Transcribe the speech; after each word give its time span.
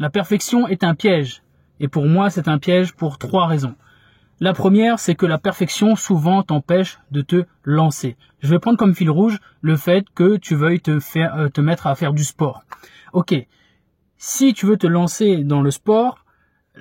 La 0.00 0.08
perfection 0.08 0.66
est 0.66 0.82
un 0.82 0.94
piège. 0.94 1.42
Et 1.78 1.86
pour 1.86 2.06
moi, 2.06 2.30
c'est 2.30 2.48
un 2.48 2.58
piège 2.58 2.94
pour 2.94 3.18
trois 3.18 3.46
raisons. 3.46 3.74
La 4.40 4.54
première, 4.54 4.98
c'est 4.98 5.14
que 5.14 5.26
la 5.26 5.36
perfection 5.36 5.94
souvent 5.94 6.42
t'empêche 6.42 6.98
de 7.10 7.20
te 7.20 7.44
lancer. 7.64 8.16
Je 8.38 8.48
vais 8.48 8.58
prendre 8.58 8.78
comme 8.78 8.94
fil 8.94 9.10
rouge 9.10 9.38
le 9.60 9.76
fait 9.76 10.06
que 10.14 10.38
tu 10.38 10.54
veuilles 10.54 10.80
te 10.80 10.98
euh, 11.18 11.62
mettre 11.62 11.86
à 11.86 11.94
faire 11.96 12.14
du 12.14 12.24
sport. 12.24 12.62
OK. 13.12 13.34
Si 14.16 14.54
tu 14.54 14.64
veux 14.64 14.78
te 14.78 14.86
lancer 14.86 15.44
dans 15.44 15.60
le 15.60 15.70
sport, 15.70 16.24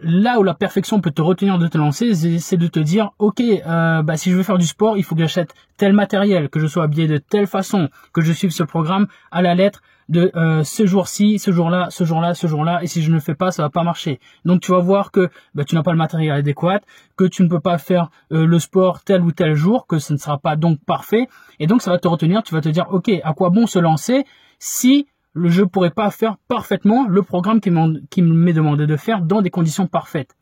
là 0.01 0.39
où 0.39 0.43
la 0.43 0.53
perfection 0.53 1.01
peut 1.01 1.11
te 1.11 1.21
retenir 1.21 1.59
de 1.59 1.67
te 1.67 1.77
lancer, 1.77 2.39
c'est 2.39 2.55
de 2.55 2.67
te 2.67 2.79
dire, 2.79 3.11
ok, 3.19 3.41
euh, 3.41 4.01
bah, 4.01 4.15
si 4.15 4.31
je 4.31 4.37
veux 4.37 4.43
faire 4.43 4.57
du 4.57 4.67
sport, 4.67 4.97
il 4.97 5.03
faut 5.03 5.15
que 5.15 5.21
j'achète 5.21 5.53
tel 5.75 5.91
matériel, 5.91 6.47
que 6.47 6.61
je 6.61 6.67
sois 6.67 6.85
habillé 6.85 7.07
de 7.07 7.17
telle 7.17 7.47
façon, 7.47 7.89
que 8.13 8.21
je 8.21 8.31
suive 8.31 8.51
ce 8.51 8.63
programme 8.63 9.07
à 9.29 9.41
la 9.41 9.55
lettre 9.55 9.81
de 10.09 10.31
euh, 10.35 10.63
ce 10.63 10.85
jour-ci, 10.85 11.39
ce 11.39 11.51
jour-là, 11.51 11.87
ce 11.89 12.03
jour-là, 12.03 12.33
ce 12.33 12.47
jour-là, 12.47 12.83
et 12.83 12.87
si 12.87 13.01
je 13.01 13.09
ne 13.09 13.15
le 13.15 13.21
fais 13.21 13.35
pas, 13.35 13.51
ça 13.51 13.63
va 13.63 13.69
pas 13.69 13.83
marcher. 13.83 14.19
Donc 14.43 14.61
tu 14.61 14.71
vas 14.71 14.79
voir 14.79 15.11
que 15.11 15.29
bah, 15.53 15.63
tu 15.63 15.75
n'as 15.75 15.83
pas 15.83 15.91
le 15.91 15.97
matériel 15.97 16.31
adéquat, 16.31 16.81
que 17.15 17.25
tu 17.25 17.43
ne 17.43 17.47
peux 17.47 17.59
pas 17.59 17.77
faire 17.77 18.09
euh, 18.31 18.45
le 18.45 18.59
sport 18.59 19.03
tel 19.03 19.21
ou 19.21 19.31
tel 19.31 19.53
jour, 19.53 19.87
que 19.87 19.99
ce 19.99 20.11
ne 20.11 20.17
sera 20.17 20.37
pas 20.37 20.55
donc 20.55 20.79
parfait, 20.83 21.27
et 21.59 21.67
donc 21.67 21.81
ça 21.81 21.91
va 21.91 21.99
te 21.99 22.07
retenir, 22.07 22.43
tu 22.43 22.53
vas 22.53 22.61
te 22.61 22.69
dire, 22.69 22.87
ok, 22.91 23.09
à 23.23 23.33
quoi 23.33 23.49
bon 23.49 23.67
se 23.67 23.79
lancer 23.79 24.25
si 24.57 25.07
je 25.35 25.61
ne 25.61 25.67
pourrais 25.67 25.91
pas 25.91 26.09
faire 26.09 26.37
parfaitement 26.47 27.07
le 27.07 27.21
programme 27.21 27.61
qui 27.61 28.21
m'est 28.21 28.53
demandé 28.53 28.87
de 28.87 28.95
faire 28.97 29.21
dans 29.21 29.41
des 29.41 29.51
conditions 29.51 29.87
parfaites. 29.87 30.35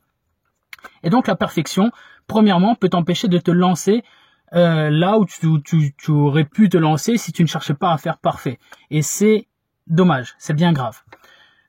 Et 1.04 1.10
donc 1.10 1.28
la 1.28 1.36
perfection, 1.36 1.92
premièrement, 2.26 2.76
peut 2.76 2.90
t'empêcher 2.90 3.28
de 3.28 3.38
te 3.38 3.52
lancer 3.52 4.04
euh, 4.54 4.90
là 4.90 5.20
où 5.20 5.26
tu, 5.26 6.12
aurais 6.12 6.46
pu 6.46 6.70
te 6.70 6.78
lancer 6.78 7.18
si 7.18 7.32
tu 7.32 7.44
ne 7.44 7.48
cherchais 7.48 7.74
pas 7.74 7.92
à 7.92 7.98
faire 7.98 8.18
parfait. 8.18 8.60
Et 8.90 9.02
c'est 9.02 9.48
dommage, 9.90 10.36
c'est 10.38 10.54
bien 10.54 10.74
grave. 10.74 11.02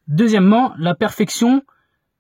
Deuxièmement, 0.09 0.73
la 0.79 0.95
perfection 0.95 1.63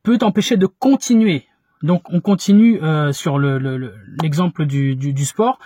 peut 0.02 0.18
t'empêcher 0.18 0.56
de 0.56 0.66
continuer. 0.66 1.46
Donc 1.82 2.02
on 2.10 2.20
continue 2.20 2.82
euh, 2.82 3.12
sur 3.12 3.38
l'exemple 3.38 4.66
du, 4.66 5.24
sport. 5.24 5.58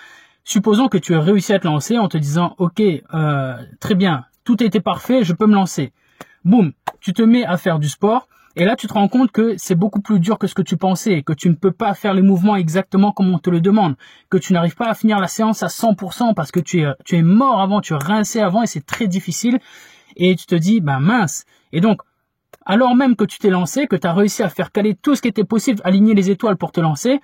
Supposons 0.44 0.88
que 0.88 0.98
tu 0.98 1.14
as 1.14 1.20
réussi 1.20 1.52
à 1.52 1.58
te 1.58 1.66
lancer 1.66 1.98
en 1.98 2.08
te 2.08 2.18
disant, 2.18 2.54
ok, 2.58 2.80
euh, 2.80 3.56
très 3.80 3.94
bien, 3.94 4.24
tout 4.44 4.62
était 4.62 4.80
parfait, 4.80 5.24
je 5.24 5.32
peux 5.32 5.46
me 5.46 5.54
lancer. 5.54 5.92
Boum, 6.44 6.72
tu 7.00 7.12
te 7.12 7.22
mets 7.22 7.44
à 7.44 7.56
faire 7.56 7.78
du 7.78 7.88
sport. 7.88 8.28
Et 8.54 8.66
là, 8.66 8.76
tu 8.76 8.86
te 8.86 8.92
rends 8.92 9.08
compte 9.08 9.32
que 9.32 9.54
c'est 9.56 9.74
beaucoup 9.74 10.02
plus 10.02 10.20
dur 10.20 10.38
que 10.38 10.46
ce 10.46 10.54
que 10.54 10.60
tu 10.60 10.76
pensais, 10.76 11.22
que 11.22 11.32
tu 11.32 11.48
ne 11.48 11.54
peux 11.54 11.70
pas 11.70 11.94
faire 11.94 12.12
les 12.12 12.20
mouvements 12.20 12.56
exactement 12.56 13.10
comme 13.10 13.32
on 13.32 13.38
te 13.38 13.48
le 13.48 13.62
demande, 13.62 13.94
que 14.28 14.36
tu 14.36 14.52
n'arrives 14.52 14.76
pas 14.76 14.88
à 14.88 14.94
finir 14.94 15.20
la 15.20 15.28
séance 15.28 15.62
à 15.62 15.68
100% 15.68 16.34
parce 16.34 16.50
que 16.50 16.60
tu 16.60 16.82
es, 16.82 16.86
tu 17.06 17.16
es 17.16 17.22
mort 17.22 17.62
avant, 17.62 17.80
tu 17.80 17.94
es 17.94 17.96
rincé 17.96 18.40
avant 18.40 18.62
et 18.62 18.66
c'est 18.66 18.84
très 18.84 19.06
difficile. 19.06 19.58
Et 20.16 20.36
tu 20.36 20.46
te 20.46 20.54
dis, 20.54 20.80
ben 20.80 21.00
mince. 21.00 21.44
Et 21.72 21.80
donc, 21.80 22.02
alors 22.64 22.94
même 22.94 23.16
que 23.16 23.24
tu 23.24 23.38
t'es 23.38 23.50
lancé, 23.50 23.86
que 23.86 23.96
tu 23.96 24.06
as 24.06 24.12
réussi 24.12 24.42
à 24.42 24.48
faire 24.48 24.72
caler 24.72 24.94
tout 24.94 25.14
ce 25.14 25.22
qui 25.22 25.28
était 25.28 25.44
possible, 25.44 25.80
aligner 25.84 26.14
les 26.14 26.30
étoiles 26.30 26.56
pour 26.56 26.72
te 26.72 26.80
lancer, 26.80 27.20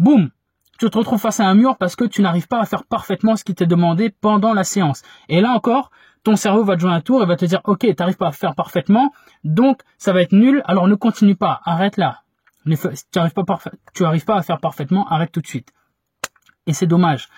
boum, 0.00 0.30
tu 0.78 0.90
te 0.90 0.98
retrouves 0.98 1.20
face 1.20 1.40
à 1.40 1.46
un 1.46 1.54
mur 1.54 1.76
parce 1.76 1.96
que 1.96 2.04
tu 2.04 2.22
n'arrives 2.22 2.48
pas 2.48 2.60
à 2.60 2.64
faire 2.64 2.84
parfaitement 2.84 3.36
ce 3.36 3.44
qui 3.44 3.54
t'est 3.54 3.66
demandé 3.66 4.10
pendant 4.10 4.54
la 4.54 4.64
séance. 4.64 5.02
Et 5.28 5.40
là 5.40 5.50
encore, 5.52 5.90
ton 6.24 6.36
cerveau 6.36 6.64
va 6.64 6.74
te 6.76 6.80
jouer 6.80 6.90
un 6.90 7.00
tour 7.00 7.22
et 7.22 7.26
va 7.26 7.36
te 7.36 7.44
dire, 7.44 7.60
ok, 7.64 7.80
tu 7.80 7.94
n'arrives 7.98 8.16
pas 8.16 8.28
à 8.28 8.32
faire 8.32 8.54
parfaitement, 8.54 9.12
donc 9.44 9.82
ça 9.98 10.12
va 10.12 10.22
être 10.22 10.32
nul, 10.32 10.62
alors 10.64 10.88
ne 10.88 10.94
continue 10.94 11.36
pas, 11.36 11.60
arrête 11.64 11.96
là. 11.96 12.22
Tu 12.64 12.70
n'arrives 13.16 14.24
pas, 14.24 14.36
à 14.36 14.42
faire 14.42 14.58
parfaitement, 14.58 15.06
arrête 15.08 15.30
tout 15.30 15.42
de 15.42 15.46
suite. 15.46 15.72
Et 16.66 16.72
c'est 16.72 16.86
dommage. 16.86 17.28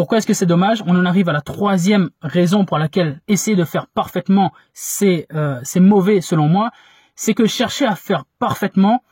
Pourquoi 0.00 0.16
est-ce 0.16 0.26
que 0.26 0.32
c'est 0.32 0.46
dommage? 0.46 0.82
On 0.86 0.96
en 0.96 1.04
arrive 1.04 1.28
à 1.28 1.34
la 1.34 1.42
troisième 1.42 2.08
raison 2.22 2.64
pour 2.64 2.78
laquelle 2.78 3.20
essayer 3.28 3.54
de 3.54 3.64
faire 3.64 3.86
parfaitement, 3.86 4.50
c'est 4.72 5.26
euh, 5.34 5.60
mauvais 5.76 6.22
selon 6.22 6.48
moi. 6.48 6.70
C'est 7.16 7.34
que 7.34 7.44
chercher 7.44 7.84
à 7.84 7.94
faire 7.96 8.24
parfaitement 8.38 9.02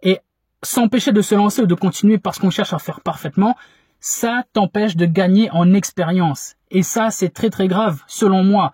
et 0.00 0.20
s'empêcher 0.62 1.10
de 1.10 1.22
se 1.22 1.34
lancer 1.34 1.62
ou 1.62 1.66
de 1.66 1.74
continuer 1.74 2.18
parce 2.18 2.38
qu'on 2.38 2.50
cherche 2.50 2.72
à 2.72 2.78
faire 2.78 3.00
parfaitement, 3.00 3.56
ça 3.98 4.44
t'empêche 4.52 4.94
de 4.94 5.06
gagner 5.06 5.50
en 5.50 5.74
expérience. 5.74 6.54
Et 6.70 6.84
ça, 6.84 7.10
c'est 7.10 7.30
très 7.30 7.50
très 7.50 7.66
grave, 7.66 8.04
selon 8.06 8.44
moi. 8.44 8.70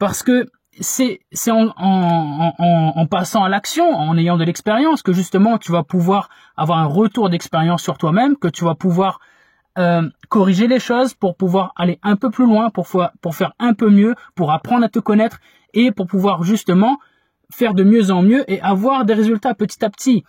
Parce 0.00 0.24
que 0.24 0.48
c'est 0.80 1.20
en, 1.52 3.06
passant 3.08 3.44
à 3.44 3.48
l'action, 3.48 3.88
en 3.94 4.18
ayant 4.18 4.36
de 4.36 4.42
l'expérience, 4.42 5.04
que 5.04 5.12
justement 5.12 5.56
tu 5.56 5.70
vas 5.70 5.84
pouvoir 5.84 6.30
avoir 6.56 6.80
un 6.80 6.86
retour 6.86 7.30
d'expérience 7.30 7.80
sur 7.80 7.96
toi-même, 7.96 8.36
que 8.36 8.48
tu 8.48 8.64
vas 8.64 8.74
pouvoir 8.74 9.20
euh, 9.78 10.08
corriger 10.28 10.68
les 10.68 10.78
choses 10.78 11.14
pour 11.14 11.36
pouvoir 11.36 11.72
aller 11.76 11.98
un 12.02 12.16
peu 12.16 12.30
plus 12.30 12.46
loin, 12.46 12.70
pour, 12.70 12.88
pour 13.20 13.34
faire 13.34 13.52
un 13.58 13.74
peu 13.74 13.90
mieux, 13.90 14.14
pour 14.34 14.52
apprendre 14.52 14.84
à 14.84 14.88
te 14.88 14.98
connaître 14.98 15.38
et 15.72 15.90
pour 15.90 16.06
pouvoir 16.06 16.42
justement 16.44 16.98
faire 17.50 17.74
de 17.74 17.82
mieux 17.84 18.10
en 18.10 18.22
mieux 18.22 18.50
et 18.50 18.60
avoir 18.60 19.04
des 19.04 19.14
résultats 19.14 19.54
petit 19.54 19.84
à 19.84 19.90
petit. 19.90 20.24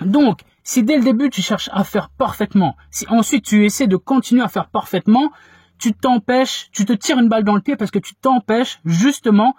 Donc, 0.00 0.40
si 0.64 0.82
dès 0.82 0.96
le 0.96 1.04
début 1.04 1.30
tu 1.30 1.42
cherches 1.42 1.70
à 1.72 1.84
faire 1.84 2.10
parfaitement, 2.10 2.76
si 2.90 3.06
ensuite 3.08 3.44
tu 3.44 3.64
essaies 3.64 3.86
de 3.86 3.96
continuer 3.96 4.42
à 4.42 4.48
faire 4.48 4.68
parfaitement, 4.68 5.30
tu 5.78 5.92
t'empêches, 5.92 6.68
tu 6.72 6.84
te 6.84 6.92
tires 6.92 7.18
une 7.18 7.28
balle 7.28 7.44
dans 7.44 7.54
le 7.54 7.60
pied 7.60 7.76
parce 7.76 7.90
que 7.90 7.98
tu 7.98 8.14
t'empêches 8.14 8.80
justement 8.84 9.56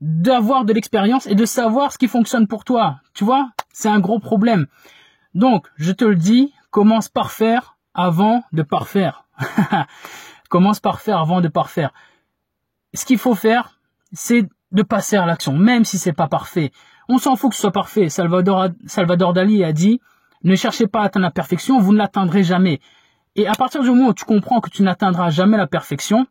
d'avoir 0.00 0.64
de 0.64 0.72
l'expérience 0.72 1.26
et 1.26 1.34
de 1.34 1.44
savoir 1.44 1.92
ce 1.92 1.98
qui 1.98 2.08
fonctionne 2.08 2.46
pour 2.46 2.64
toi. 2.64 3.00
Tu 3.14 3.24
vois, 3.24 3.50
c'est 3.72 3.88
un 3.88 4.00
gros 4.00 4.18
problème. 4.18 4.66
Donc, 5.34 5.66
je 5.76 5.92
te 5.92 6.04
le 6.04 6.16
dis, 6.16 6.52
commence 6.70 7.08
par 7.08 7.30
faire 7.30 7.71
avant 7.94 8.42
de 8.52 8.62
parfaire. 8.62 9.24
commence 10.52 10.80
par 10.80 11.00
faire 11.00 11.18
avant 11.18 11.40
de 11.40 11.48
parfaire. 11.48 11.92
Ce 12.92 13.06
qu'il 13.06 13.16
faut 13.16 13.34
faire, 13.34 13.80
c'est 14.12 14.46
de 14.70 14.82
passer 14.82 15.16
à 15.16 15.24
l'action, 15.24 15.54
même 15.54 15.86
si 15.86 15.96
c'est 15.96 16.12
pas 16.12 16.28
parfait. 16.28 16.72
On 17.08 17.16
s'en 17.16 17.36
fout 17.36 17.50
que 17.50 17.56
ce 17.56 17.62
soit 17.62 17.72
parfait. 17.72 18.10
Salvador, 18.10 18.68
Salvador 18.86 19.32
Dali 19.32 19.64
a 19.64 19.72
dit, 19.72 19.98
ne 20.44 20.54
cherchez 20.54 20.86
pas 20.86 21.00
à 21.00 21.04
atteindre 21.04 21.24
la 21.24 21.30
perfection, 21.30 21.80
vous 21.80 21.94
ne 21.94 21.98
l'atteindrez 21.98 22.42
jamais. 22.42 22.80
Et 23.34 23.46
à 23.46 23.54
partir 23.54 23.82
du 23.82 23.88
moment 23.88 24.08
où 24.08 24.14
tu 24.14 24.26
comprends 24.26 24.60
que 24.60 24.68
tu 24.68 24.82
n'atteindras 24.82 25.30
jamais 25.30 25.56
la 25.56 25.66
perfection, 25.66 26.26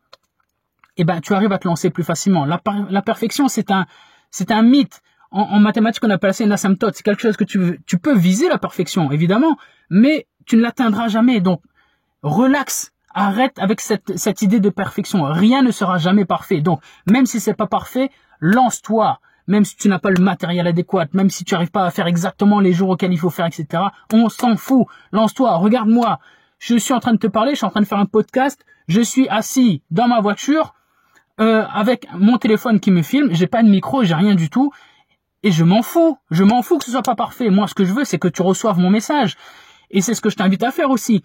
eh 0.98 1.04
ben, 1.04 1.20
tu 1.20 1.34
arrives 1.34 1.52
à 1.52 1.58
te 1.58 1.68
lancer 1.68 1.90
plus 1.90 2.04
facilement. 2.04 2.46
La, 2.46 3.02
perfection, 3.02 3.48
c'est 3.48 3.72
un, 3.72 3.88
c'est 4.30 4.52
un 4.52 4.62
mythe. 4.62 5.02
En, 5.32 5.60
mathématiques, 5.60 6.04
on 6.04 6.10
appelle 6.12 6.34
ça 6.34 6.44
une 6.44 6.52
asymptote. 6.52 6.94
C'est 6.96 7.04
quelque 7.04 7.22
chose 7.22 7.38
que 7.38 7.46
tu, 7.46 7.80
tu 7.88 7.98
peux 7.98 8.16
viser 8.16 8.50
la 8.50 8.60
perfection, 8.60 9.12
évidemment, 9.12 9.58
mais 9.90 10.28
tu 10.46 10.58
ne 10.58 10.62
l'atteindras 10.62 11.08
jamais. 11.08 11.42
Donc, 11.42 11.62
relax. 12.24 12.92
Arrête 13.14 13.60
avec 13.60 13.82
cette, 13.82 14.18
cette 14.18 14.42
idée 14.42 14.62
de 14.62 14.70
perfection. 14.70 15.24
Rien 15.24 15.64
ne 15.64 15.72
sera 15.72 15.98
jamais 15.98 16.24
parfait. 16.24 16.62
Donc, 16.62 16.82
même 17.08 17.26
si 17.26 17.42
c'est 17.42 17.54
pas 17.54 17.68
parfait, 17.68 18.10
lance-toi 18.40 19.20
même 19.48 19.66
si 19.66 19.76
tu 19.76 19.90
n'as 19.90 20.00
pas 20.00 20.10
le 20.10 20.24
matériel 20.24 20.68
adéquat, 20.68 21.08
même 21.14 21.30
si 21.30 21.44
tu 21.44 21.54
n'arrives 21.54 21.72
pas 21.72 21.86
à 21.86 21.92
faire 21.92 22.08
exactement 22.08 22.60
les 22.60 22.74
jours 22.74 22.90
auxquels 22.90 23.12
il 23.12 23.20
faut 23.20 23.30
faire, 23.30 23.46
etc. 23.46 23.84
On 24.14 24.30
s'en 24.30 24.56
fout. 24.56 24.86
Lance-toi, 25.12 25.58
regarde-moi. 25.58 26.20
Je 26.60 26.78
suis 26.78 26.94
en 26.94 27.00
train 27.00 27.14
de 27.14 27.18
te 27.18 27.28
parler, 27.28 27.52
je 27.52 27.58
suis 27.58 27.66
en 27.66 27.70
train 27.70 27.82
de 27.82 27.88
faire 27.88 28.00
un 28.00 28.06
podcast. 28.06 28.64
Je 28.88 29.02
suis 29.02 29.28
assis 29.30 29.82
dans 29.92 30.08
ma 30.08 30.22
voiture 30.22 30.74
euh, 31.40 31.66
avec 31.74 32.08
mon 32.14 32.38
téléphone 32.38 32.80
qui 32.80 32.92
me 32.92 33.02
filme. 33.02 33.34
J'ai 33.34 33.48
pas 33.48 33.64
de 33.64 33.70
micro, 33.70 34.04
j'ai 34.04 34.14
rien 34.14 34.36
du 34.36 34.50
tout. 34.50 34.72
Et 35.44 35.52
je 35.52 35.64
m'en 35.64 35.82
fous. 35.82 36.18
Je 36.30 36.44
m'en 36.44 36.62
fous 36.62 36.78
que 36.78 36.86
ce 36.86 36.92
soit 36.92 37.02
pas 37.02 37.16
parfait. 37.16 37.50
Moi, 37.50 37.68
ce 37.68 37.74
que 37.74 37.84
je 37.84 37.94
veux, 37.94 38.04
c'est 38.04 38.20
que 38.20 38.28
tu 38.28 38.42
reçoives 38.42 38.78
mon 38.78 38.92
message. 38.92 39.38
Et 39.92 40.02
c'est 40.02 40.14
ce 40.14 40.22
que 40.22 40.30
je 40.30 40.36
t'invite 40.36 40.64
à 40.64 40.72
faire 40.72 40.90
aussi 40.90 41.24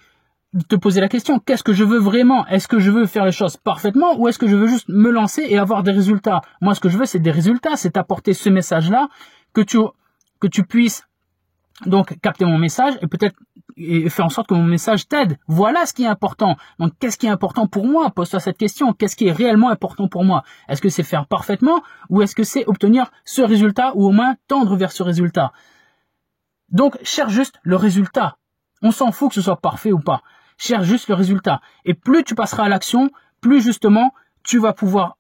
te 0.69 0.77
poser 0.77 1.01
la 1.01 1.09
question, 1.09 1.39
qu'est-ce 1.39 1.63
que 1.63 1.73
je 1.73 1.85
veux 1.85 1.99
vraiment? 1.99 2.47
Est-ce 2.47 2.69
que 2.69 2.79
je 2.79 2.91
veux 2.91 3.07
faire 3.07 3.25
les 3.25 3.33
choses 3.33 3.57
parfaitement 3.57 4.19
ou 4.19 4.29
est-ce 4.29 4.39
que 4.39 4.47
je 4.47 4.57
veux 4.57 4.69
juste 4.69 4.89
me 4.89 5.11
lancer 5.11 5.45
et 5.47 5.59
avoir 5.59 5.83
des 5.83 5.91
résultats? 5.91 6.41
Moi, 6.61 6.75
ce 6.75 6.81
que 6.81 6.89
je 6.89 6.97
veux, 6.97 7.05
c'est 7.05 7.19
des 7.19 7.31
résultats, 7.31 7.77
c'est 7.77 7.97
apporter 7.97 8.33
ce 8.33 8.49
message-là, 8.49 9.09
que 9.53 9.61
tu, 9.61 9.79
que 10.41 10.47
tu 10.47 10.65
puisses 10.65 11.07
donc 11.85 12.19
capter 12.21 12.45
mon 12.47 12.59
message 12.59 12.95
et 13.03 13.07
peut-être 13.07 13.37
et 13.77 14.09
faire 14.09 14.25
en 14.25 14.31
sorte 14.31 14.49
que 14.49 14.55
mon 14.55 14.65
message 14.65 15.07
t'aide. 15.07 15.37
Voilà 15.49 15.85
ce 15.85 15.93
qui 15.93 16.05
est 16.05 16.09
important. 16.09 16.57
Donc, 16.79 16.93
qu'est-ce 16.99 17.19
qui 17.19 17.27
est 17.27 17.31
important 17.31 17.67
pour 17.67 17.87
moi? 17.87 18.11
Pose-toi 18.11 18.41
cette 18.41 18.57
question. 18.57 18.95
Qu'est-ce 18.95 19.17
qui 19.17 19.27
est 19.27 19.33
réellement 19.33 19.69
important 19.69 20.09
pour 20.09 20.25
moi? 20.25 20.45
Est-ce 20.69 20.81
que 20.81 20.89
c'est 20.89 21.03
faire 21.03 21.27
parfaitement 21.27 21.83
ou 22.09 22.23
est-ce 22.23 22.35
que 22.35 22.43
c'est 22.43 22.67
obtenir 22.67 23.11
ce 23.27 23.43
résultat 23.43 23.93
ou 23.95 24.07
au 24.07 24.13
moins 24.13 24.37
tendre 24.49 24.77
vers 24.77 24.93
ce 24.93 25.03
résultat? 25.03 25.53
Donc, 26.71 26.97
cherche 27.03 27.33
juste 27.33 27.61
le 27.63 27.77
résultat. 27.77 28.39
On 28.87 28.93
s'en 28.93 29.11
fout 29.11 29.31
que 29.31 29.35
ce 29.35 29.43
soit 29.43 29.61
parfait 29.61 29.91
ou 29.91 29.99
pas 29.99 30.23
cherche 30.59 30.87
juste 30.87 31.09
le 31.09 31.17
résultat. 31.17 31.61
Et 31.85 31.93
plus 31.93 32.23
tu 32.23 32.37
passeras 32.37 32.67
à 32.67 32.69
l'action, 32.69 33.11
plus 33.41 33.61
justement 33.61 34.15
tu 34.45 34.61
vas 34.61 34.73
pouvoir 34.73 35.17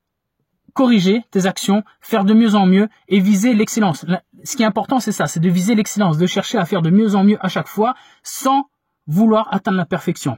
corriger 0.72 1.24
tes 1.32 1.46
actions, 1.46 1.82
faire 2.00 2.24
de 2.24 2.32
mieux 2.32 2.54
en 2.54 2.64
mieux 2.64 2.88
et 3.08 3.18
viser 3.18 3.54
l'excellence. 3.54 4.06
Ce 4.44 4.56
qui 4.56 4.62
est 4.62 4.66
important, 4.66 5.00
c'est 5.00 5.10
ça, 5.10 5.26
c'est 5.26 5.40
de 5.40 5.48
viser 5.48 5.74
l'excellence, 5.74 6.16
de 6.16 6.28
chercher 6.28 6.58
à 6.58 6.64
faire 6.64 6.80
de 6.80 6.90
mieux 6.90 7.16
en 7.16 7.24
mieux 7.24 7.38
à 7.40 7.48
chaque 7.48 7.66
fois 7.66 7.96
sans 8.22 8.68
vouloir 9.08 9.52
atteindre 9.52 9.78
la 9.78 9.84
perfection. 9.84 10.36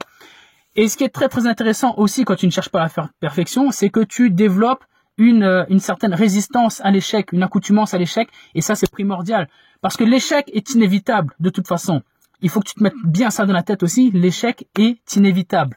Et 0.75 0.89
ce 0.89 0.97
qui 0.97 1.05
est 1.05 1.11
très 1.11 1.29
très 1.29 1.47
intéressant 1.47 1.93
aussi 1.99 2.25
quand 2.25 2.37
tu 2.37 2.47
ne 2.47 2.51
cherches 2.51 2.71
pas 2.71 2.89
la 2.97 3.11
perfection, 3.21 3.71
c'est 3.73 3.91
que 3.91 4.01
tu 4.01 4.31
développes 4.31 4.87
une, 5.19 5.43
euh, 5.43 5.65
une 5.69 5.81
certaine 5.81 6.15
résistance 6.15 6.81
à 6.83 6.91
l'échec, 6.91 7.31
une 7.33 7.43
accoutumance 7.43 7.93
à 7.93 7.99
l'échec, 7.99 8.31
et 8.55 8.63
ça 8.63 8.75
c'est 8.75 8.91
primordial. 8.91 9.51
Parce 9.83 9.99
que 9.99 10.05
l'échec 10.05 10.51
est 10.55 10.71
inévitable 10.71 11.35
de 11.41 11.51
toute 11.51 11.69
façon. 11.69 12.03
Il 12.41 12.51
faut 12.51 12.61
que 12.61 12.69
tu 12.69 12.75
te 12.75 12.83
mettes 12.83 12.95
bien 13.05 13.31
ça 13.31 13.47
dans 13.47 13.53
la 13.53 13.63
tête 13.63 13.83
aussi, 13.83 14.11
l'échec 14.11 14.67
est 14.79 15.17
inévitable. 15.17 15.77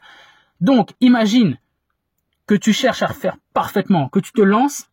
Donc 0.59 0.91
imagine 0.99 1.57
que 2.45 2.55
tu 2.55 2.73
cherches 2.73 3.03
à 3.03 3.07
faire 3.07 3.37
parfaitement, 3.53 4.09
que 4.09 4.19
tu 4.19 4.31
te 4.31 4.41
lances 4.41 4.89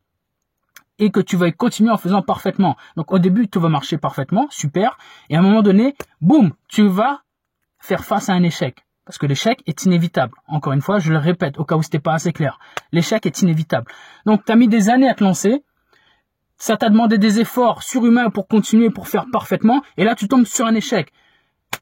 et 0.99 1.11
que 1.11 1.21
tu 1.21 1.37
vas 1.37 1.51
continuer 1.53 1.91
en 1.91 1.97
faisant 1.97 2.23
parfaitement. 2.23 2.77
Donc 2.97 3.13
au 3.13 3.19
début, 3.19 3.49
tout 3.49 3.61
va 3.61 3.69
marcher 3.69 3.99
parfaitement, 3.99 4.47
super, 4.51 4.99
et 5.29 5.37
à 5.37 5.41
un 5.41 5.43
moment 5.43 5.63
donné, 5.63 5.95
boum, 6.21 6.53
tu 6.69 6.87
vas 6.89 7.23
faire 7.79 8.05
face 8.05 8.29
à 8.29 8.33
un 8.33 8.43
échec. 8.43 8.85
Parce 9.05 9.17
que 9.17 9.25
l'échec 9.25 9.63
est 9.67 9.85
inévitable. 9.85 10.35
Encore 10.49 10.75
une 10.75 10.83
fois, 10.83 10.99
je 10.99 11.11
le 11.11 11.19
répète 11.19 11.59
au 11.59 11.65
cas 11.65 11.77
où 11.77 11.83
c'était 11.83 11.99
pas 11.99 12.13
assez 12.13 12.31
clair. 12.31 12.59
L'échec 12.93 13.25
est 13.25 13.41
inévitable. 13.41 13.91
Donc, 14.27 14.45
tu 14.45 14.53
as 14.53 14.55
mis 14.55 14.69
des 14.69 14.91
années 14.91 15.09
à 15.09 15.15
te 15.15 15.25
lancer. 15.25 15.65
Ça 16.59 16.77
t'a 16.77 16.91
demandé 16.91 17.17
des 17.17 17.41
efforts 17.41 17.83
surhumains 17.83 18.29
pour 18.29 18.49
continuer, 18.49 18.91
pour 18.91 19.09
faire 19.09 19.25
parfaitement. 19.33 19.83
Et 19.97 20.05
là, 20.05 20.15
tu 20.15 20.29
tombes 20.29 20.45
sur 20.45 20.67
un 20.67 20.75
échec. 20.75 21.11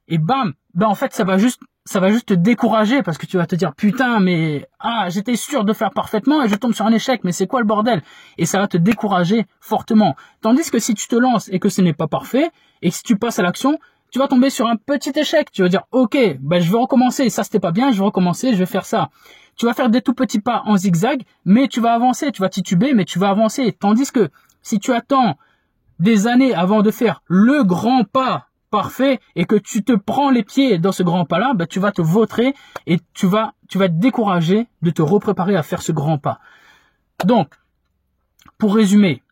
Et 0.09 0.19
bam, 0.19 0.53
ben 0.75 0.87
en 0.87 0.94
fait, 0.94 1.12
ça 1.12 1.25
va 1.25 1.38
juste, 1.38 1.61
ça 1.85 2.00
va 2.00 2.11
juste 2.11 2.29
te 2.29 2.35
décourager 2.35 3.03
parce 3.03 3.19
que 3.19 3.27
tu 3.27 3.37
vas 3.37 3.47
te 3.47 3.56
dire 3.56 3.75
putain, 3.75 4.21
mais 4.21 4.69
ah, 4.79 5.06
j'étais 5.09 5.37
sûr 5.37 5.65
de 5.65 5.73
faire 5.73 5.91
parfaitement 5.91 6.43
et 6.44 6.49
je 6.49 6.55
tombe 6.55 6.75
sur 6.75 6.87
un 6.87 6.93
échec. 6.93 7.23
Mais 7.25 7.33
c'est 7.33 7.47
quoi 7.47 7.61
le 7.61 7.67
bordel? 7.67 8.03
Et 8.38 8.47
ça 8.47 8.59
va 8.59 8.69
te 8.69 8.77
décourager 8.77 9.47
fortement. 9.61 10.15
Tandis 10.43 10.71
que 10.71 10.79
si 10.79 10.94
tu 10.94 11.09
te 11.09 11.17
lances 11.17 11.49
et 11.50 11.59
que 11.59 11.69
ce 11.69 11.81
n'est 11.81 11.93
pas 11.93 12.06
parfait 12.06 12.50
et 12.83 12.91
si 12.91 13.03
tu 13.03 13.17
passes 13.17 13.38
à 13.38 13.43
l'action, 13.43 13.79
tu 14.11 14.19
vas 14.19 14.29
tomber 14.29 14.50
sur 14.50 14.69
un 14.69 14.77
petit 14.77 15.12
échec. 15.17 15.50
Tu 15.50 15.62
vas 15.62 15.69
dire, 15.69 15.83
ok, 15.91 16.17
ben 16.41 16.61
je 16.61 16.71
vais 16.71 16.79
recommencer. 16.79 17.29
Ça 17.31 17.43
c'était 17.43 17.61
pas 17.61 17.73
bien, 17.73 17.91
je 17.91 17.99
vais 17.99 18.05
recommencer, 18.05 18.53
je 18.53 18.59
vais 18.59 18.67
faire 18.67 18.87
ça. 18.87 19.11
Tu 19.56 19.67
vas 19.67 19.75
faire 19.75 19.88
des 19.88 20.03
tout 20.03 20.15
petits 20.15 20.41
pas 20.41 20.62
en 20.67 20.77
zigzag, 20.77 21.23
mais 21.44 21.67
tu 21.67 21.81
vas 21.81 21.94
avancer. 21.94 22.31
Tu 22.31 22.43
vas 22.43 22.49
tituber, 22.49 22.94
mais 22.94 23.05
tu 23.05 23.19
vas 23.19 23.31
avancer. 23.31 23.73
Tandis 23.73 24.12
que 24.12 24.29
si 24.62 24.79
tu 24.79 24.93
attends 24.93 25.37
des 25.99 26.27
années 26.27 26.55
avant 26.55 26.83
de 26.83 26.91
faire 26.91 27.23
le 27.27 27.65
grand 27.65 28.05
pas 28.05 28.49
et 29.34 29.44
que 29.44 29.56
tu 29.56 29.82
te 29.82 29.93
prends 29.93 30.31
les 30.31 30.43
pieds 30.43 30.78
dans 30.78 30.93
ce 30.93 31.02
grand 31.02 31.25
pas-là, 31.25 31.55
ben 31.55 31.67
tu 31.67 31.81
vas 31.81 31.93
te 31.93 32.02
vautrer 32.02 32.55
et 32.87 32.99
tu 33.14 33.26
vas, 33.26 33.55
tu 33.69 33.78
vas 33.78 33.88
te 33.88 33.94
décourager 33.94 34.67
de 34.82 34.90
te 34.90 35.02
repréparer 35.02 35.56
à 35.56 35.62
faire 35.62 35.82
ce 35.82 35.93
grand 35.93 36.19
pas. 36.19 36.40
Donc, 37.25 37.55
pour 38.58 38.75
résumer, 38.75 39.23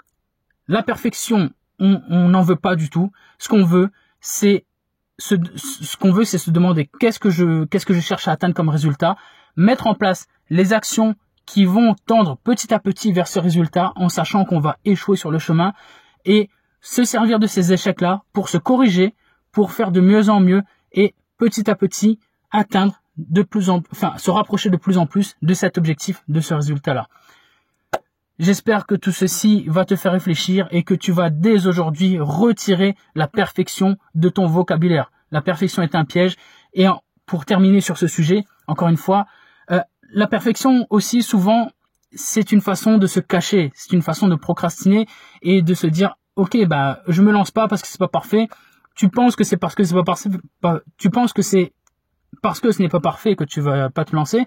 la 0.69 0.83
perfection, 0.83 1.51
on 1.79 2.29
n'en 2.29 2.43
veut 2.43 2.57
pas 2.57 2.77
du 2.77 2.89
tout. 2.89 3.13
Ce 3.39 3.49
qu'on 3.49 3.65
veut, 3.65 3.91
c'est 4.21 4.65
ce, 5.19 5.35
ce 5.57 5.97
qu'on 5.97 6.13
veut, 6.13 6.25
c'est 6.25 6.39
se 6.39 6.51
demander 6.51 6.91
qu'est-ce 6.99 7.21
que 7.21 7.31
je, 7.31 7.65
qu'est-ce 7.65 7.87
que 7.87 7.95
je 7.95 8.01
cherche 8.01 8.29
à 8.29 8.33
atteindre 8.33 8.55
comme 8.55 8.69
résultat, 8.69 9.17
mettre 9.57 9.87
en 9.87 9.95
place 9.95 10.27
les 10.51 10.73
actions 10.73 11.15
qui 11.47 11.65
vont 11.65 11.95
tendre 12.07 12.39
petit 12.39 12.73
à 12.73 12.79
petit 12.79 13.13
vers 13.13 13.29
ce 13.29 13.39
résultat 13.39 13.93
en 13.97 14.09
sachant 14.09 14.45
qu'on 14.45 14.61
va 14.61 14.79
échouer 14.85 15.17
sur 15.17 15.31
le 15.31 15.39
chemin 15.39 15.75
et 16.25 16.49
se 16.81 17.05
servir 17.05 17.39
de 17.39 17.47
ces 17.47 17.73
échecs-là 17.73 18.23
pour 18.33 18.49
se 18.49 18.59
corriger, 18.59 19.15
pour 19.55 19.73
faire 19.73 19.91
de 19.91 20.01
mieux 20.01 20.29
en 20.29 20.41
mieux 20.41 20.63
et 20.93 21.15
petit 21.39 21.71
à 21.71 21.75
petit 21.75 22.19
atteindre 22.51 23.01
de 23.17 23.43
plus 23.43 23.71
en, 23.71 23.83
enfin, 23.93 24.15
se 24.19 24.31
rapprocher 24.31 24.71
de 24.71 24.77
plus 24.77 24.99
en 24.99 25.07
plus 25.07 25.37
de 25.43 25.55
cet 25.55 25.79
objectif, 25.79 26.23
de 26.29 26.41
ce 26.41 26.55
résultat-là. 26.55 27.09
J'espère 28.41 28.87
que 28.87 28.97
tout 28.97 29.13
ceci 29.13 29.65
va 29.69 29.85
te 29.85 29.95
faire 29.95 30.13
réfléchir 30.13 30.67
et 30.73 30.83
que 30.83 30.95
tu 30.95 31.13
vas 31.13 31.31
dès 31.31 31.69
aujourd'hui 31.69 32.19
retirer 32.19 32.97
la 33.15 33.29
perfection 33.29 33.97
de 34.17 34.29
ton 34.29 34.47
vocabulaire. 34.47 35.13
La 35.31 35.41
perfection 35.41 35.83
est 35.83 35.95
un 35.95 36.05
piège. 36.05 36.35
Et 36.73 36.87
pour 37.27 37.45
terminer 37.45 37.81
sur 37.81 37.97
ce 37.97 38.09
sujet, 38.09 38.45
encore 38.67 38.89
une 38.89 38.97
fois, 38.97 39.27
euh, 39.71 39.81
la 40.11 40.27
perfection 40.27 40.87
aussi 40.91 41.23
souvent 41.23 41.71
c'est 42.17 42.53
une 42.53 42.61
façon 42.61 42.99
de 42.99 43.07
se 43.07 43.19
cacher, 43.19 43.73
c'est 43.75 43.93
une 43.93 44.03
façon 44.03 44.29
de 44.29 44.37
procrastiner 44.37 45.07
et 45.43 45.63
de 45.63 45.75
se 45.75 45.89
dire 45.89 46.17
ok 46.37 46.65
bah 46.67 47.03
je 47.09 47.23
me 47.23 47.33
lance 47.33 47.51
pas 47.51 47.67
parce 47.69 47.83
que 47.83 47.89
c'est 47.89 47.99
pas 47.99 48.09
parfait. 48.09 48.49
Tu 48.95 49.09
penses 49.09 49.37
que 49.37 49.45
c'est 49.45 49.57
parce 49.57 49.75
que 49.75 49.85
c'est 49.85 49.95
pas 49.95 50.05
parfait, 50.05 50.31
tu 50.97 51.11
penses 51.11 51.33
que 51.33 51.43
c'est 51.43 51.73
parce 52.43 52.61
que 52.61 52.73
ce 52.73 52.83
n'est 52.83 52.89
pas 52.89 53.01
parfait 53.01 53.37
que 53.37 53.45
tu 53.45 53.61
vas 53.61 53.91
pas 53.91 54.05
te 54.05 54.15
lancer, 54.15 54.47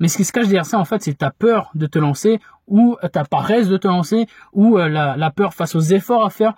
mais 0.00 0.08
ce 0.08 0.16
qui 0.16 0.24
se 0.24 0.32
cache 0.32 0.46
derrière 0.46 0.66
ça, 0.66 0.78
en 0.78 0.84
fait, 0.84 1.02
c'est 1.02 1.18
ta 1.18 1.30
peur 1.30 1.70
de 1.74 1.86
te 1.86 1.98
lancer 1.98 2.40
ou 2.66 2.96
ta 3.12 3.24
paresse 3.24 3.68
de 3.68 3.76
te 3.76 3.88
lancer 3.88 4.26
ou 4.52 4.78
euh, 4.78 4.88
la, 4.88 5.30
peur 5.30 5.54
face 5.54 5.74
aux 5.74 5.80
efforts 5.80 6.24
à 6.24 6.30
faire 6.30 6.54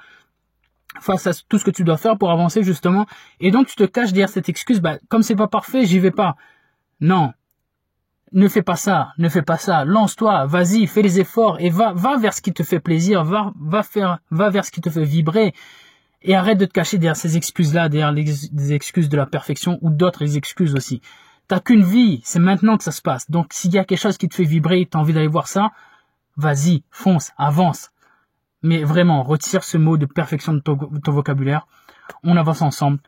face 1.00 1.26
à 1.28 1.30
tout 1.48 1.58
ce 1.58 1.64
que 1.64 1.70
tu 1.70 1.84
dois 1.84 1.96
faire 1.96 2.18
pour 2.18 2.30
avancer 2.30 2.62
justement. 2.64 3.06
Et 3.38 3.52
donc 3.52 3.68
tu 3.68 3.76
te 3.76 3.84
caches 3.84 4.12
derrière 4.12 4.28
cette 4.28 4.48
excuse 4.48 4.80
bah 4.80 4.98
comme 5.08 5.22
c'est 5.22 5.36
pas 5.36 5.46
parfait 5.46 5.86
j'y 5.86 6.00
vais 6.00 6.10
pas. 6.10 6.36
Non. 7.00 7.32
Ne 8.32 8.48
fais 8.48 8.62
pas 8.62 8.76
ça. 8.76 9.12
Ne 9.16 9.28
fais 9.28 9.42
pas 9.42 9.56
ça. 9.56 9.84
Lance-toi. 9.84 10.46
Vas-y. 10.46 10.86
Fais 10.88 11.02
les 11.02 11.20
efforts 11.20 11.60
et 11.60 11.70
va 11.70 11.92
va 11.94 12.16
vers 12.16 12.34
ce 12.34 12.42
qui 12.42 12.52
te 12.52 12.64
fait 12.64 12.80
plaisir. 12.80 13.24
Va 13.24 13.52
va 13.60 13.84
faire 13.84 14.18
va 14.32 14.50
vers 14.50 14.64
ce 14.64 14.72
qui 14.72 14.80
te 14.80 14.90
fait 14.90 15.04
vibrer 15.04 15.54
et 16.22 16.34
arrête 16.34 16.58
de 16.58 16.66
te 16.66 16.72
cacher 16.72 16.98
derrière 16.98 17.16
ces 17.16 17.36
excuses 17.36 17.74
là 17.74 17.88
derrière 17.88 18.12
les 18.12 18.72
excuses 18.72 19.08
de 19.08 19.16
la 19.16 19.26
perfection 19.26 19.78
ou 19.80 19.90
d'autres 19.90 20.36
excuses 20.36 20.74
aussi 20.74 21.00
T'as 21.50 21.58
qu'une 21.58 21.82
vie, 21.82 22.20
c'est 22.22 22.38
maintenant 22.38 22.76
que 22.76 22.84
ça 22.84 22.92
se 22.92 23.02
passe. 23.02 23.28
Donc 23.28 23.48
s'il 23.50 23.72
y 23.72 23.78
a 23.78 23.84
quelque 23.84 23.98
chose 23.98 24.18
qui 24.18 24.28
te 24.28 24.36
fait 24.36 24.44
vibrer, 24.44 24.86
t'as 24.88 25.00
envie 25.00 25.12
d'aller 25.12 25.26
voir 25.26 25.48
ça, 25.48 25.72
vas-y, 26.36 26.84
fonce, 26.92 27.32
avance. 27.36 27.90
Mais 28.62 28.84
vraiment, 28.84 29.24
retire 29.24 29.64
ce 29.64 29.76
mot 29.76 29.96
de 29.96 30.06
perfection 30.06 30.52
de 30.52 30.60
ton, 30.60 30.76
vocabulaire. 31.06 31.66
On 32.22 32.36
avance 32.36 32.62
ensemble 32.62 33.00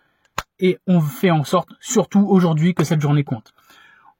et 0.58 0.80
on 0.88 1.00
fait 1.00 1.30
en 1.30 1.44
sorte, 1.44 1.68
surtout 1.78 2.26
aujourd'hui, 2.28 2.74
que 2.74 2.82
cette 2.82 3.00
journée 3.00 3.22
compte. 3.22 3.54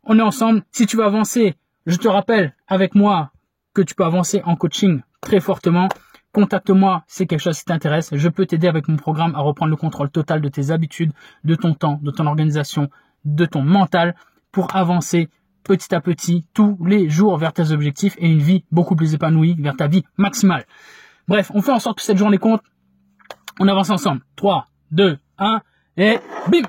On 0.05 0.17
est 0.17 0.23
ensemble. 0.23 0.63
Si 0.71 0.87
tu 0.87 0.97
veux 0.97 1.05
avancer, 1.05 1.57
je 1.87 1.97
te 1.97 2.07
rappelle 2.07 2.55
avec 2.69 2.95
moi 2.95 3.33
que 3.75 3.83
tu 3.83 3.97
peux 3.97 4.05
avancer 4.05 4.41
en 4.45 4.55
coaching 4.55 5.01
très 5.21 5.41
fortement. 5.41 5.89
Contacte-moi 6.33 7.05
si 7.09 7.27
quelque 7.27 7.41
chose 7.41 7.59
qui 7.59 7.67
t'intéresse. 7.67 8.11
Je 8.15 8.29
peux 8.29 8.47
t'aider 8.47 8.67
avec 8.67 8.89
mon 8.89 8.97
programme 8.97 9.35
à 9.35 9.41
reprendre 9.41 9.71
le 9.71 9.77
contrôle 9.77 10.11
total 10.11 10.41
de 10.41 10.49
tes 10.49 10.71
habitudes, 10.71 11.13
de 11.45 11.55
ton 11.55 11.75
temps, 11.75 12.01
de 12.03 12.11
ton 12.11 12.27
organisation, 12.27 12.89
de 13.25 13.45
ton 13.45 13.63
mental 13.63 14.15
pour 14.51 14.75
avancer 14.75 15.29
petit 15.63 15.95
à 15.95 16.01
petit 16.01 16.47
tous 16.55 16.79
les 16.85 17.11
jours 17.11 17.37
vers 17.37 17.53
tes 17.53 17.71
objectifs 17.71 18.17
et 18.19 18.29
une 18.29 18.39
vie 18.39 18.65
beaucoup 18.73 18.97
plus 18.97 19.15
épanouie 19.15 19.57
vers 19.59 19.77
ta 19.77 19.89
vie 19.89 20.05
maximale. 20.17 20.65
Bref, 21.29 21.51
on 21.55 21.61
fait 21.61 21.73
en 21.73 21.79
sorte 21.79 21.99
que 21.99 22.05
cette 22.05 22.17
journée 22.17 22.39
compte. 22.39 22.63
On 23.61 23.69
avance 23.69 23.91
ensemble. 23.91 24.23
3, 24.37 24.69
2, 24.91 25.19
1 25.39 25.61
et 25.99 26.19
bim 26.51 26.63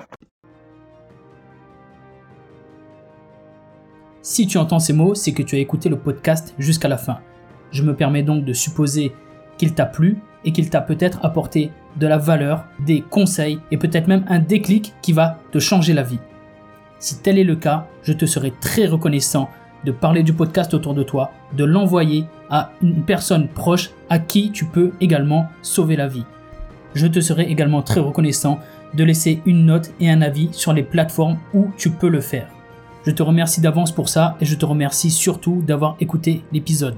Si 4.20 4.46
tu 4.46 4.58
entends 4.58 4.78
ces 4.78 4.92
mots, 4.92 5.14
c'est 5.14 5.32
que 5.32 5.42
tu 5.42 5.56
as 5.56 5.58
écouté 5.58 5.88
le 5.88 5.98
podcast 5.98 6.54
jusqu'à 6.58 6.88
la 6.88 6.96
fin. 6.98 7.20
Je 7.72 7.82
me 7.82 7.96
permets 7.96 8.22
donc 8.22 8.44
de 8.44 8.52
supposer 8.52 9.12
qu'il 9.58 9.74
t'a 9.74 9.86
plu 9.86 10.18
et 10.44 10.52
qu'il 10.52 10.70
t'a 10.70 10.80
peut-être 10.80 11.24
apporté 11.24 11.70
de 11.96 12.06
la 12.06 12.18
valeur, 12.18 12.64
des 12.84 13.00
conseils 13.00 13.60
et 13.70 13.76
peut-être 13.76 14.08
même 14.08 14.24
un 14.28 14.38
déclic 14.38 14.94
qui 15.02 15.12
va 15.12 15.38
te 15.52 15.58
changer 15.58 15.92
la 15.92 16.02
vie. 16.02 16.18
Si 16.98 17.20
tel 17.20 17.38
est 17.38 17.44
le 17.44 17.56
cas, 17.56 17.86
je 18.02 18.12
te 18.12 18.26
serai 18.26 18.52
très 18.60 18.86
reconnaissant 18.86 19.48
de 19.84 19.92
parler 19.92 20.22
du 20.22 20.32
podcast 20.32 20.72
autour 20.74 20.94
de 20.94 21.02
toi, 21.02 21.30
de 21.56 21.64
l'envoyer 21.64 22.24
à 22.50 22.70
une 22.82 23.02
personne 23.02 23.48
proche 23.48 23.90
à 24.08 24.18
qui 24.18 24.50
tu 24.50 24.64
peux 24.64 24.92
également 25.00 25.48
sauver 25.62 25.96
la 25.96 26.08
vie. 26.08 26.24
Je 26.94 27.06
te 27.06 27.20
serai 27.20 27.44
également 27.44 27.82
très 27.82 28.00
reconnaissant 28.00 28.58
de 28.94 29.04
laisser 29.04 29.42
une 29.46 29.66
note 29.66 29.92
et 30.00 30.08
un 30.08 30.22
avis 30.22 30.48
sur 30.52 30.72
les 30.72 30.82
plateformes 30.82 31.38
où 31.52 31.70
tu 31.76 31.90
peux 31.90 32.08
le 32.08 32.20
faire. 32.20 32.48
Je 33.04 33.10
te 33.10 33.22
remercie 33.22 33.60
d'avance 33.60 33.92
pour 33.92 34.08
ça 34.08 34.36
et 34.40 34.46
je 34.46 34.54
te 34.54 34.64
remercie 34.64 35.10
surtout 35.10 35.62
d'avoir 35.66 35.96
écouté 36.00 36.42
l'épisode. 36.52 36.96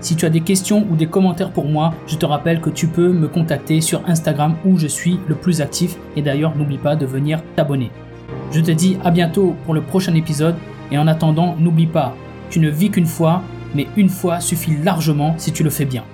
Si 0.00 0.14
tu 0.14 0.26
as 0.26 0.30
des 0.30 0.40
questions 0.40 0.86
ou 0.90 0.96
des 0.96 1.06
commentaires 1.06 1.52
pour 1.52 1.66
moi, 1.66 1.94
je 2.06 2.16
te 2.16 2.26
rappelle 2.26 2.60
que 2.60 2.70
tu 2.70 2.86
peux 2.86 3.12
me 3.12 3.28
contacter 3.28 3.80
sur 3.80 4.02
Instagram 4.06 4.56
où 4.64 4.78
je 4.78 4.86
suis 4.86 5.18
le 5.26 5.34
plus 5.34 5.60
actif 5.60 5.96
et 6.16 6.22
d'ailleurs 6.22 6.56
n'oublie 6.56 6.78
pas 6.78 6.96
de 6.96 7.06
venir 7.06 7.42
t'abonner. 7.56 7.90
Je 8.52 8.60
te 8.60 8.70
dis 8.70 8.98
à 9.04 9.10
bientôt 9.10 9.56
pour 9.64 9.74
le 9.74 9.80
prochain 9.80 10.14
épisode 10.14 10.56
et 10.92 10.98
en 10.98 11.06
attendant, 11.06 11.56
n'oublie 11.58 11.86
pas, 11.86 12.14
tu 12.50 12.60
ne 12.60 12.68
vis 12.68 12.90
qu'une 12.90 13.06
fois, 13.06 13.42
mais 13.74 13.86
une 13.96 14.08
fois 14.08 14.40
suffit 14.40 14.76
largement 14.76 15.34
si 15.38 15.52
tu 15.52 15.64
le 15.64 15.70
fais 15.70 15.86
bien. 15.86 16.04